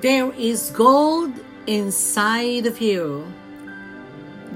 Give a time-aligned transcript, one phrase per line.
[0.00, 1.34] There is gold
[1.66, 3.26] inside of you.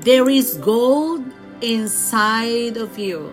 [0.01, 1.21] There is gold
[1.61, 3.29] inside of you.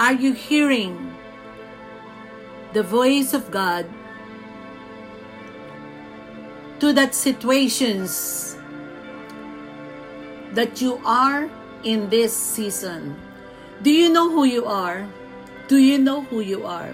[0.00, 1.14] Are you hearing
[2.72, 3.86] the voice of God
[6.80, 8.56] to that situations
[10.58, 11.48] that you are
[11.84, 13.14] in this season?
[13.80, 15.06] Do you know who you are?
[15.68, 16.90] Do you know who you are?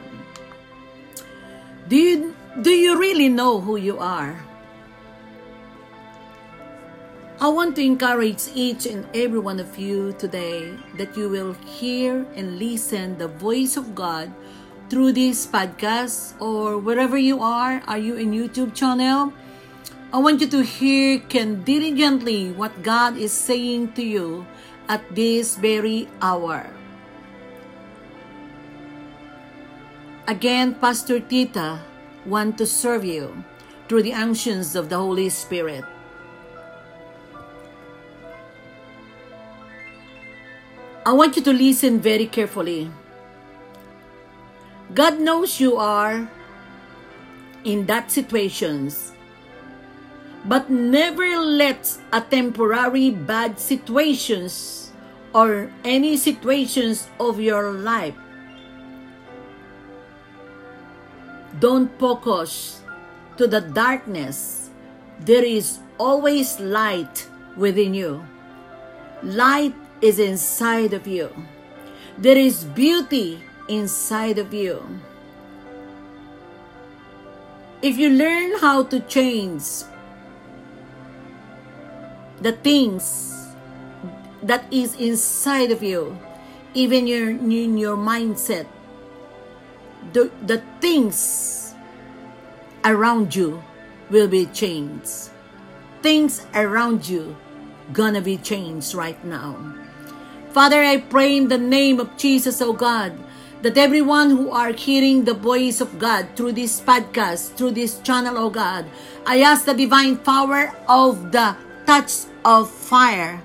[1.90, 4.38] Do you do you really know who you are?
[7.42, 12.22] I want to encourage each and every one of you today that you will hear
[12.38, 14.30] and listen the voice of God
[14.86, 17.82] through this podcast or wherever you are.
[17.90, 19.34] Are you in YouTube channel?
[20.14, 24.46] I want you to hear can diligently what God is saying to you
[24.86, 26.70] at this very hour.
[30.30, 31.82] Again, Pastor Tita
[32.24, 33.42] want to serve you
[33.88, 35.82] through the unctions of the Holy Spirit.
[41.04, 42.92] I want you to listen very carefully.
[44.94, 46.30] God knows you are
[47.64, 49.10] in that situations,
[50.46, 54.92] but never let a temporary bad situations
[55.34, 58.14] or any situations of your life
[61.60, 62.80] Don't focus
[63.36, 64.70] to the darkness.
[65.20, 68.24] There is always light within you.
[69.22, 71.28] Light is inside of you.
[72.16, 74.80] There is beauty inside of you.
[77.82, 79.84] If you learn how to change
[82.40, 83.52] the things
[84.42, 86.16] that is inside of you,
[86.72, 88.66] even your, in your mindset,
[90.12, 91.74] the, the things
[92.84, 93.62] around you
[94.10, 95.30] will be changed.
[96.02, 97.36] Things around you
[97.92, 99.56] gonna be changed right now.
[100.50, 103.12] Father, I pray in the name of Jesus, oh God,
[103.62, 108.38] that everyone who are hearing the voice of God through this podcast, through this channel,
[108.38, 108.86] oh God,
[109.26, 111.54] I ask the divine power of the
[111.86, 113.42] touch of fire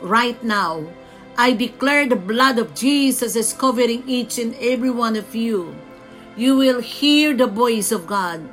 [0.00, 0.88] right now
[1.40, 5.74] I declare the blood of Jesus is covering each and every one of you.
[6.36, 8.44] You will hear the voice of God.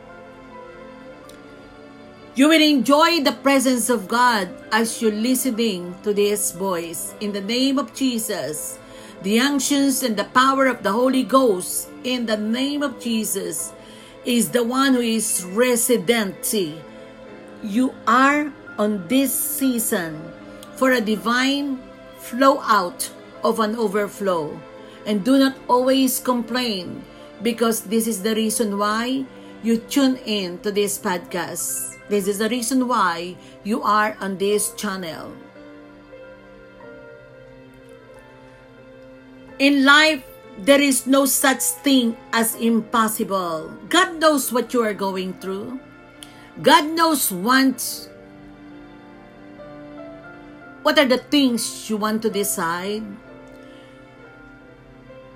[2.33, 7.13] You will enjoy the presence of God as you're listening to this voice.
[7.19, 8.79] In the name of Jesus,
[9.21, 13.73] the unctions and the power of the Holy Ghost, in the name of Jesus,
[14.23, 16.79] is the one who is residency.
[17.61, 20.23] You are on this season
[20.79, 21.83] for a divine
[22.27, 23.09] flow out
[23.43, 24.59] of an overflow.
[25.05, 27.03] And do not always complain
[27.41, 29.25] because this is the reason why
[29.63, 31.95] you tune in to this podcast.
[32.09, 35.31] This is the reason why you are on this channel.
[39.59, 40.23] In life,
[40.59, 43.71] there is no such thing as impossible.
[43.89, 45.79] God knows what you are going through.
[46.61, 47.77] God knows what
[50.87, 53.03] what are the things you want to decide?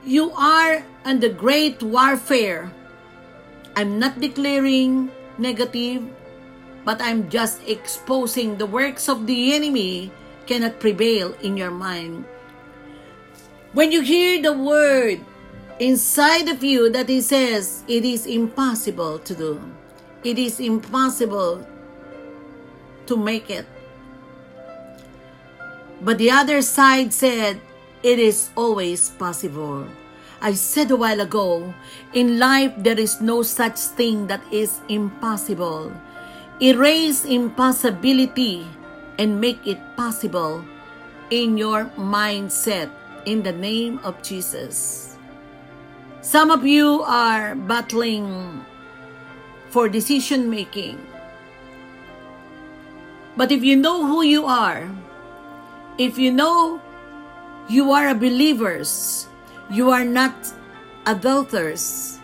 [0.07, 2.71] You are the great warfare.
[3.75, 6.07] I'm not declaring negative,
[6.87, 10.15] but I'm just exposing the works of the enemy
[10.47, 12.23] cannot prevail in your mind.
[13.75, 15.19] When you hear the word
[15.83, 19.59] inside of you that it says it is impossible to do,
[20.23, 21.67] it is impossible
[23.05, 23.67] to make it.
[26.01, 27.61] But the other side said,
[28.01, 29.85] it is always possible.
[30.41, 31.73] I said a while ago,
[32.13, 35.93] in life there is no such thing that is impossible.
[36.59, 38.65] Erase impossibility
[39.19, 40.65] and make it possible
[41.29, 42.89] in your mindset
[43.25, 45.17] in the name of Jesus.
[46.21, 48.65] Some of you are battling
[49.69, 50.97] for decision making.
[53.37, 54.89] But if you know who you are,
[56.01, 56.81] if you know
[57.69, 59.27] you are a believers,
[59.69, 60.33] you are not
[61.05, 62.17] adulterers,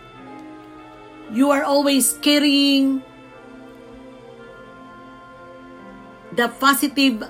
[1.31, 3.03] you are always carrying
[6.33, 7.21] the positive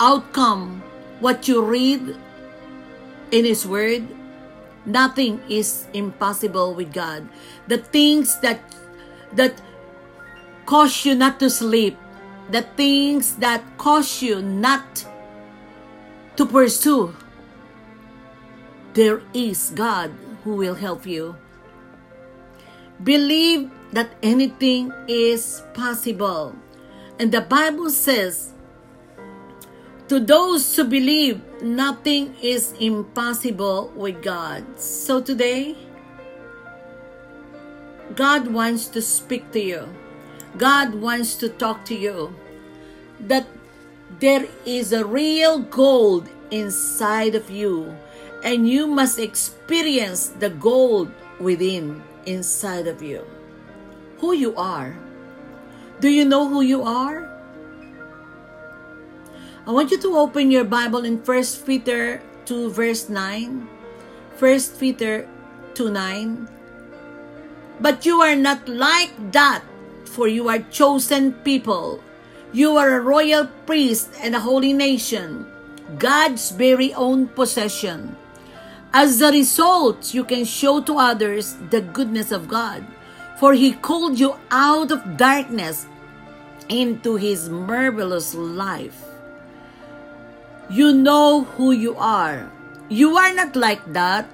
[0.00, 0.82] outcome,
[1.20, 2.02] what you read
[3.30, 4.02] in His Word,
[4.84, 7.28] nothing is impossible with God.
[7.70, 8.58] The things that
[9.38, 9.54] that
[10.66, 11.94] cause you not to sleep,
[12.52, 15.06] the things that cause you not
[16.36, 17.16] to pursue,
[18.92, 20.12] there is God
[20.44, 21.34] who will help you.
[23.02, 26.54] Believe that anything is possible.
[27.18, 28.52] And the Bible says,
[30.08, 34.78] to those who believe, nothing is impossible with God.
[34.78, 35.74] So today,
[38.14, 39.88] God wants to speak to you.
[40.58, 42.34] God wants to talk to you.
[43.22, 43.46] That
[44.20, 47.96] there is a real gold inside of you,
[48.44, 51.10] and you must experience the gold
[51.40, 53.24] within inside of you.
[54.18, 54.94] Who you are.
[56.00, 57.30] Do you know who you are?
[59.66, 63.68] I want you to open your Bible in 1 Peter 2 verse 9.
[64.38, 65.28] 1 Peter
[65.74, 66.48] 2 9.
[67.80, 69.62] But you are not like that,
[70.04, 72.02] for you are chosen people.
[72.52, 75.48] You are a royal priest and a holy nation,
[75.96, 78.16] God's very own possession.
[78.92, 82.84] As a result, you can show to others the goodness of God,
[83.40, 85.88] for He called you out of darkness
[86.68, 89.00] into His marvelous life.
[90.68, 92.52] You know who you are.
[92.92, 94.28] You are not like that.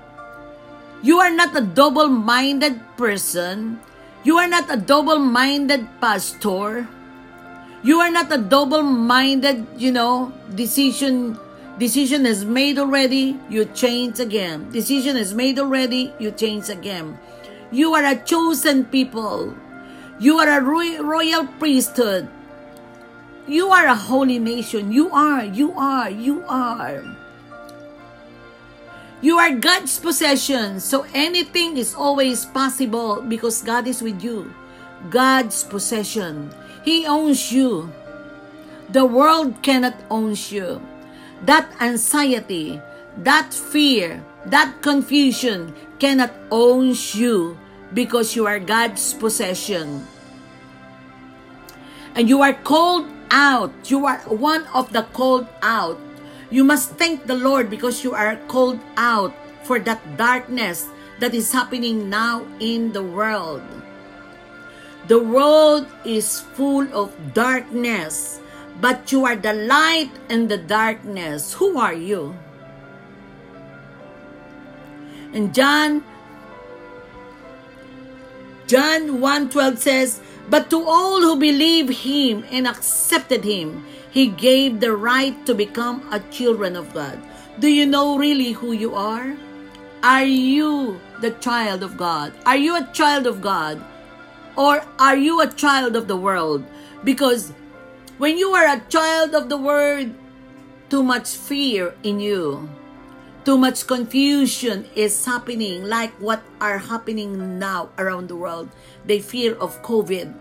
[1.07, 3.79] You are not a double minded person.
[4.25, 6.89] You are not a double minded pastor.
[7.83, 11.39] You are not a double minded, you know, decision
[11.79, 14.69] Decision is made already, you change again.
[14.73, 17.17] Decision is made already, you change again.
[17.71, 19.55] You are a chosen people.
[20.19, 22.27] You are a royal priesthood.
[23.47, 24.91] You are a holy nation.
[24.91, 27.05] You are, you are, you are.
[29.23, 30.81] You are God's possession.
[30.81, 34.53] So anything is always possible because God is with you.
[35.11, 36.51] God's possession.
[36.83, 37.93] He owns you.
[38.89, 40.81] The world cannot own you
[41.45, 42.81] that anxiety,
[43.19, 47.59] that fear, that confusion cannot own you
[47.95, 50.07] because you are God's possession.
[52.15, 53.71] And you are called out.
[53.91, 55.99] You are one of the called out.
[56.51, 60.89] You must thank the Lord because you are called out for that darkness
[61.21, 63.63] that is happening now in the world.
[65.09, 68.41] The world is full of darkness
[68.81, 71.55] but you are the light in the darkness.
[71.55, 72.35] Who are you?
[75.35, 76.05] And John
[78.69, 84.95] John 1:12 says, "But to all who believe him and accepted him, he gave the
[84.95, 87.19] right to become a children of God."
[87.59, 89.35] Do you know really who you are?
[90.05, 92.33] Are you the child of God?
[92.47, 93.83] Are you a child of God?
[94.59, 96.67] Or are you a child of the world?
[97.05, 97.55] Because
[98.19, 100.11] when you are a child of the world,
[100.91, 102.69] too much fear in you.
[103.45, 108.69] Too much confusion is happening like what are happening now around the world.
[109.07, 110.35] They fear of COVID.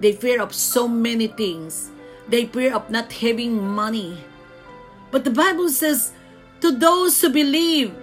[0.00, 1.90] They fear of so many things.
[2.28, 4.18] They fear of not having money.
[5.10, 6.12] But the Bible says,
[6.60, 7.94] to those who believe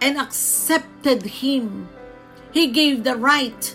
[0.00, 1.88] and accepted Him,
[2.52, 3.74] He gave the right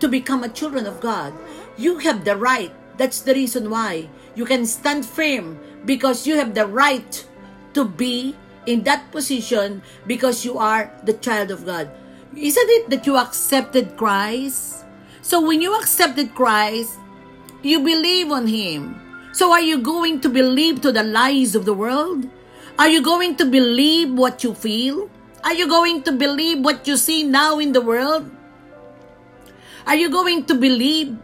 [0.00, 1.32] to become a children of God.
[1.76, 6.54] You have the right that's the reason why you can stand firm because you have
[6.54, 7.24] the right
[7.74, 8.34] to be
[8.64, 11.90] in that position because you are the child of God.
[12.36, 14.84] Isn't it that you accepted Christ?
[15.22, 16.98] So when you accepted Christ,
[17.62, 19.00] you believe on Him.
[19.32, 22.28] So are you going to believe to the lies of the world?
[22.78, 25.10] Are you going to believe what you feel?
[25.44, 28.30] Are you going to believe what you see now in the world?
[29.86, 31.14] Are you going to believe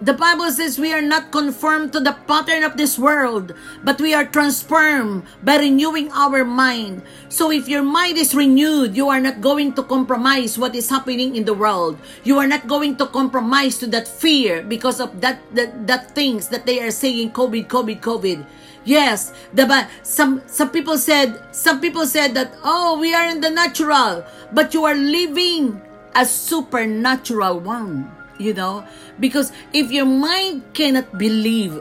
[0.00, 3.52] the Bible says we are not conformed to the pattern of this world,
[3.84, 7.02] but we are transformed by renewing our mind.
[7.28, 11.36] So if your mind is renewed, you are not going to compromise what is happening
[11.36, 11.98] in the world.
[12.24, 16.48] You are not going to compromise to that fear because of that that, that things
[16.48, 18.46] that they are saying COVID, COVID, COVID.
[18.86, 19.66] Yes, the
[20.02, 24.72] some some people said some people said that oh we are in the natural, but
[24.72, 25.82] you are living
[26.14, 28.84] a supernatural one you know
[29.18, 31.80] because if your mind cannot believe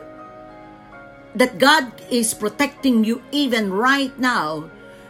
[1.36, 4.70] that God is protecting you even right now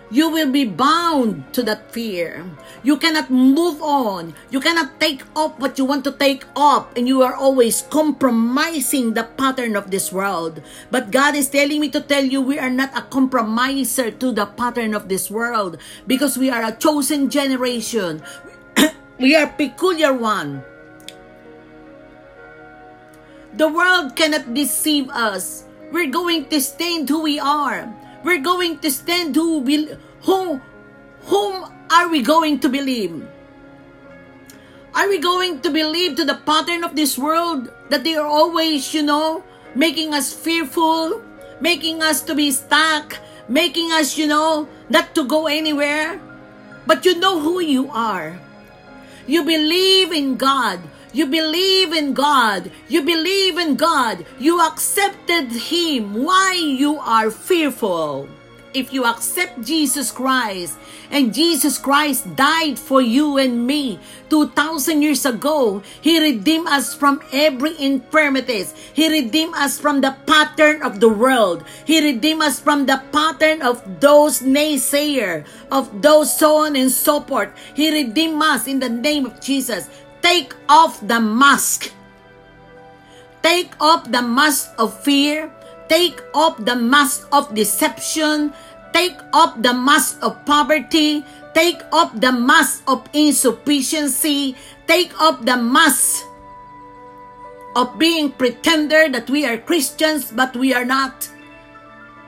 [0.10, 2.42] you will be bound to that fear.
[2.82, 4.34] You cannot move on.
[4.50, 9.14] You cannot take off what you want to take off, and you are always compromising
[9.14, 10.62] the pattern of this world.
[10.90, 14.48] But God is telling me to tell you we are not a compromiser to the
[14.48, 18.24] pattern of this world because we are a chosen generation.
[19.20, 20.64] We are peculiar one.
[23.54, 25.66] The world cannot deceive us.
[25.92, 27.92] We're going to stand who we are.
[28.24, 30.62] We're going to stand who will, whom,
[31.28, 33.28] whom are we going to believe?
[34.96, 38.94] Are we going to believe to the pattern of this world that they are always,
[38.94, 39.44] you know,
[39.76, 41.22] making us fearful,
[41.60, 43.18] making us to be stuck,
[43.50, 46.22] making us, you know, not to go anywhere?
[46.88, 48.40] But you know who you are.
[49.30, 50.80] You believe in God.
[51.14, 52.72] You believe in God.
[52.88, 54.26] You believe in God.
[54.40, 56.24] You accepted Him.
[56.24, 58.28] Why you are fearful?
[58.74, 60.78] If you accept Jesus Christ,
[61.10, 64.00] and Jesus Christ died for you and me
[64.30, 68.74] 2,000 years ago, He redeemed us from every infirmities.
[68.94, 71.66] He redeemed us from the pattern of the world.
[71.86, 77.22] He redeemed us from the pattern of those naysayer, of those so on and so
[77.22, 77.50] forth.
[77.74, 79.90] He redeemed us in the name of Jesus.
[80.22, 81.92] Take off the mask.
[83.42, 85.50] Take off the mask of fear.
[85.90, 88.54] Take off the mask of deception.
[88.94, 91.26] Take off the mask of poverty.
[91.58, 94.56] Take off the mask of insufficiency.
[94.86, 96.30] Take off the mask
[97.76, 101.28] of being pretender that we are Christians but we are not.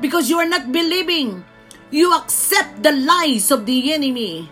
[0.02, 1.46] Because you are not believing.
[1.94, 4.50] You accept the lies of the enemy.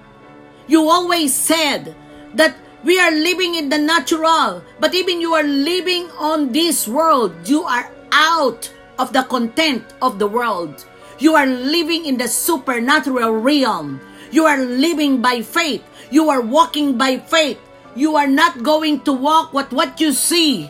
[0.67, 1.95] You always said
[2.35, 7.33] that we are living in the natural, but even you are living on this world,
[7.49, 10.85] you are out of the content of the world.
[11.19, 13.99] You are living in the supernatural realm.
[14.31, 15.83] You are living by faith.
[16.11, 17.57] You are walking by faith.
[17.95, 20.69] You are not going to walk with what you see.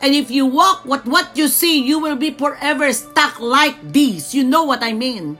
[0.00, 4.34] And if you walk with what you see, you will be forever stuck like this.
[4.34, 5.38] You know what I mean.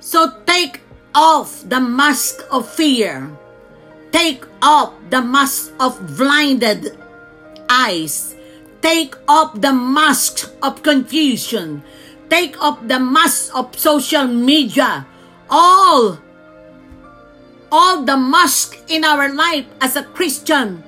[0.00, 0.80] So take
[1.14, 3.30] off the mask of fear
[4.12, 6.96] Take off the mask of blinded
[7.68, 8.35] eyes.
[8.86, 11.82] Take off the mask of confusion.
[12.30, 15.04] Take off the mask of social media.
[15.50, 16.20] All,
[17.72, 20.84] all the mask in our life as a Christian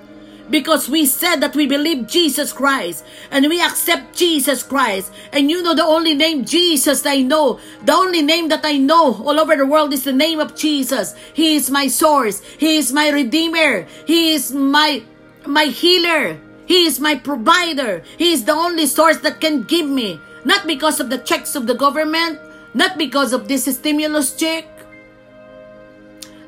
[0.48, 5.12] because we said that we believe Jesus Christ and we accept Jesus Christ.
[5.32, 9.14] And you know the only name Jesus I know, the only name that I know
[9.26, 11.16] all over the world is the name of Jesus.
[11.34, 12.42] He is my source.
[12.62, 13.88] He is my redeemer.
[14.06, 15.02] He is my
[15.44, 16.38] my healer.
[16.68, 18.04] He is my provider.
[18.20, 20.20] He is the only source that can give me.
[20.44, 22.38] Not because of the checks of the government,
[22.74, 24.68] not because of this stimulus check.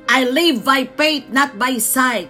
[0.08, 2.28] I live by faith, not by sight.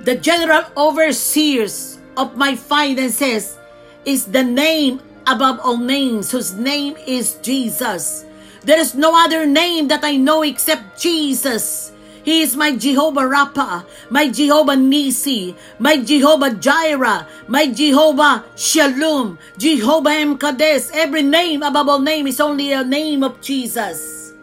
[0.00, 3.58] The general overseers of my finances
[4.06, 8.24] is the name above all names, whose name is Jesus.
[8.64, 11.92] There is no other name that I know except Jesus.
[12.28, 20.12] He is my Jehovah Rapha, my Jehovah Nisi, my Jehovah Jireh, my Jehovah Shalom, Jehovah
[20.12, 20.92] Emkades.
[20.92, 24.34] Every name above all name is only a name of Jesus.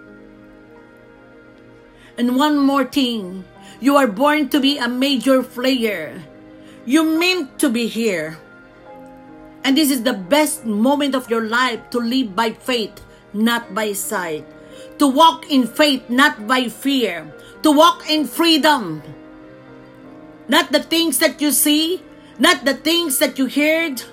[2.17, 3.45] And one more thing,
[3.79, 6.25] you are born to be a major player.
[6.89, 8.39] You meant to be here.
[9.63, 13.93] And this is the best moment of your life to live by faith, not by
[13.93, 14.41] sight.
[14.99, 17.33] To walk in faith, not by fear.
[17.63, 19.03] To walk in freedom.
[20.47, 22.01] Not the things that you see,
[22.37, 24.03] not the things that you heard,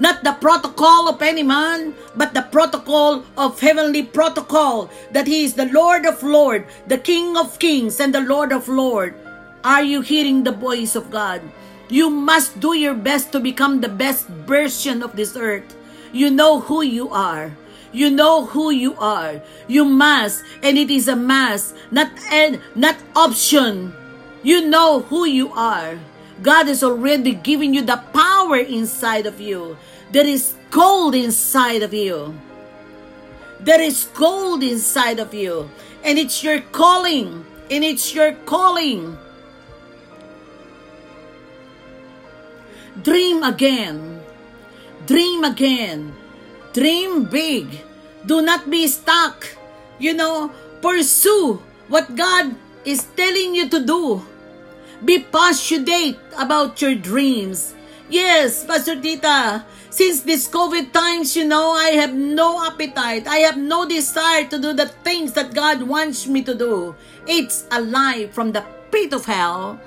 [0.00, 5.54] not the protocol of any man, but the protocol of heavenly protocol, that He is
[5.54, 9.14] the Lord of Lords, the King of Kings, and the Lord of Lords.
[9.62, 11.42] Are you hearing the voice of God?
[11.90, 15.76] You must do your best to become the best version of this earth.
[16.12, 17.52] You know who you are.
[17.92, 19.42] You know who you are.
[19.66, 23.92] You must, and it is a must, not an, not option.
[24.42, 25.98] You know who you are.
[26.42, 29.76] God has already given you the power inside of you.
[30.12, 32.34] There is gold inside of you.
[33.60, 35.68] There is gold inside of you.
[36.02, 37.44] And it's your calling.
[37.70, 39.18] And it's your calling.
[43.02, 44.22] Dream again.
[45.06, 46.14] Dream again.
[46.72, 47.66] Dream big.
[48.26, 49.46] Do not be stuck.
[49.98, 54.22] You know, pursue what God is telling you to do.
[55.04, 57.74] Be passionate about your dreams.
[58.08, 63.26] Yes, Pastor Tita, since this COVID times, you know, I have no appetite.
[63.26, 66.94] I have no desire to do the things that God wants me to do.
[67.26, 69.80] It's a lie from the pit of hell.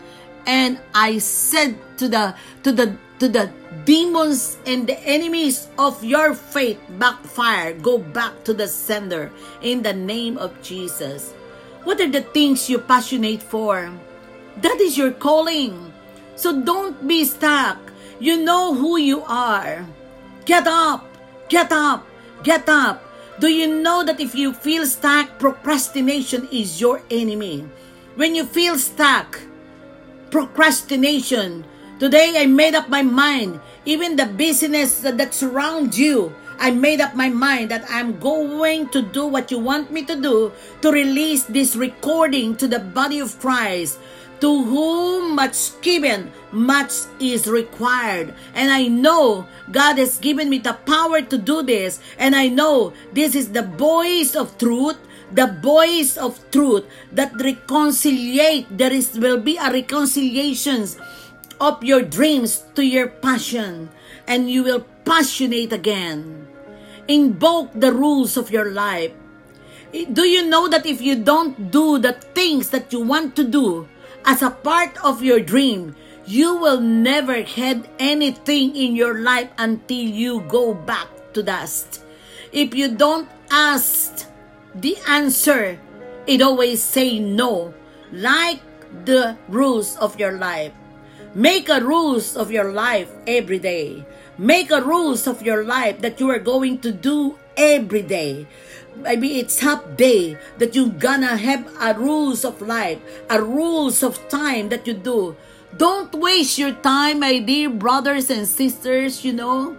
[0.45, 3.51] And I said to the to the to the
[3.85, 7.73] demons and the enemies of your faith backfire.
[7.73, 9.31] Go back to the sender
[9.61, 11.31] in the name of Jesus.
[11.83, 13.91] What are the things you're passionate for?
[14.61, 15.91] That is your calling.
[16.35, 17.79] So don't be stuck.
[18.19, 19.85] You know who you are.
[20.45, 21.07] Get up,
[21.49, 22.05] get up,
[22.43, 23.03] get up.
[23.39, 27.65] Do you know that if you feel stuck, procrastination is your enemy?
[28.15, 29.41] When you feel stuck,
[30.33, 31.63] procrastination,
[31.99, 37.13] today I made up my mind, even the business that surrounds you, I made up
[37.13, 41.43] my mind that I'm going to do what you want me to do to release
[41.43, 43.99] this recording to the body of Christ.
[44.41, 48.33] To whom much given, much is required.
[48.55, 52.01] And I know God has given me the power to do this.
[52.17, 54.97] And I know this is the voice of truth
[55.33, 60.97] the voice of truth that reconciliate there is will be a reconciliations
[61.59, 63.89] of your dreams to your passion
[64.27, 66.47] and you will passionate again
[67.07, 69.11] invoke the rules of your life
[69.93, 73.87] do you know that if you don't do the things that you want to do
[74.25, 80.01] as a part of your dream, you will never have anything in your life until
[80.01, 82.03] you go back to dust.
[82.51, 84.25] If you don't ask
[84.75, 85.79] the answer,
[86.27, 87.73] it always say no,
[88.11, 88.61] like
[89.05, 90.73] the rules of your life.
[91.35, 94.05] Make a rules of your life every day.
[94.37, 98.47] Make a rules of your life that you are going to do every day
[98.95, 102.99] maybe it's half day that you gonna have a rules of life
[103.29, 105.35] a rules of time that you do
[105.77, 109.75] don't waste your time my dear brothers and sisters you know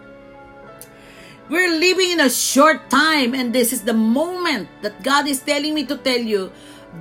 [1.49, 5.75] we're living in a short time and this is the moment that god is telling
[5.75, 6.51] me to tell you.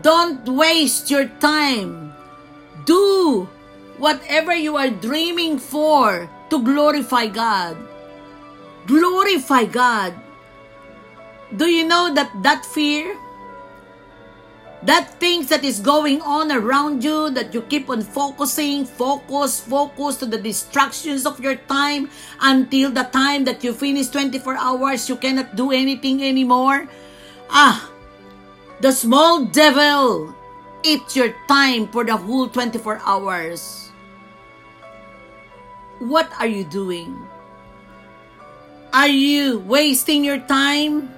[0.02, 2.14] Don't waste your time.
[2.86, 3.48] Do
[3.98, 7.78] whatever you are dreaming for to glorify god.
[8.88, 10.14] Glorify god.
[11.56, 13.16] Do you know that that fear,
[14.86, 20.18] that things that is going on around you, that you keep on focusing, focus, focus
[20.18, 22.10] to the distractions of your time
[22.42, 26.88] until the time that you finish 24 hours, you cannot do anything anymore?
[27.50, 27.90] Ah,
[28.82, 30.36] the small devil
[30.84, 33.92] eats your time for the whole 24 hours.
[36.00, 37.16] What are you doing?
[38.92, 41.13] Are you wasting your time?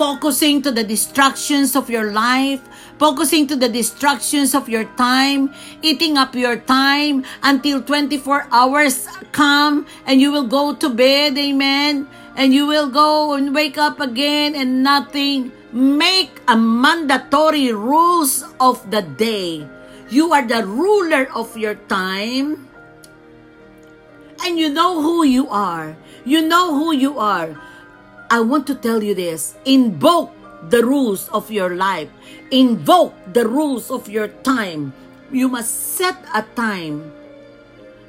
[0.00, 2.64] Focusing to the distractions of your life,
[2.96, 5.52] focusing to the distractions of your time,
[5.84, 9.04] eating up your time until 24 hours
[9.36, 14.00] come and you will go to bed, amen, and you will go and wake up
[14.00, 15.52] again and nothing.
[15.70, 19.68] Make a mandatory rules of the day.
[20.08, 22.72] You are the ruler of your time.
[24.40, 25.94] And you know who you are.
[26.24, 27.52] You know who you are.
[28.30, 30.30] I want to tell you this invoke
[30.70, 32.08] the rules of your life,
[32.54, 34.94] invoke the rules of your time.
[35.34, 37.10] You must set a time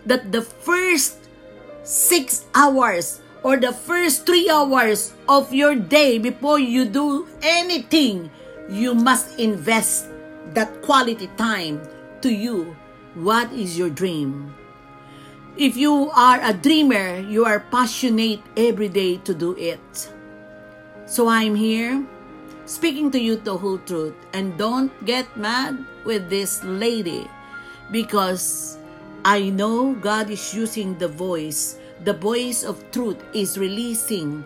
[0.06, 1.18] that the first
[1.82, 8.30] six hours or the first three hours of your day before you do anything,
[8.70, 10.06] you must invest
[10.54, 11.82] that quality time
[12.22, 12.78] to you.
[13.18, 14.54] What is your dream?
[15.62, 20.10] If you are a dreamer, you are passionate every day to do it.
[21.06, 22.02] So I'm here
[22.66, 24.18] speaking to you the whole truth.
[24.34, 27.30] And don't get mad with this lady
[27.94, 28.82] because
[29.24, 31.78] I know God is using the voice.
[32.10, 34.44] The voice of truth is releasing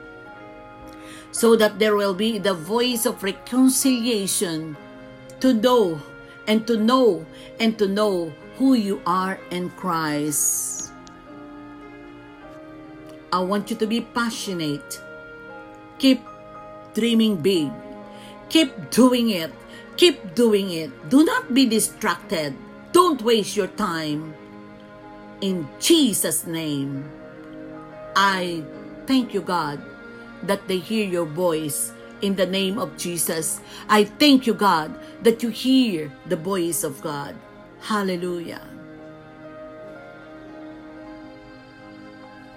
[1.32, 4.76] so that there will be the voice of reconciliation
[5.40, 5.96] to know
[6.46, 7.26] and to know
[7.58, 10.85] and to know who you are in Christ.
[13.36, 15.04] I want you to be passionate.
[16.00, 16.24] Keep
[16.94, 17.68] dreaming big.
[18.48, 19.52] Keep doing it.
[19.98, 20.88] Keep doing it.
[21.10, 22.56] Do not be distracted.
[22.94, 24.34] Don't waste your time.
[25.42, 27.12] In Jesus' name,
[28.16, 28.64] I
[29.06, 29.84] thank you, God,
[30.44, 33.60] that they hear your voice in the name of Jesus.
[33.90, 37.36] I thank you, God, that you hear the voice of God.
[37.82, 38.75] Hallelujah.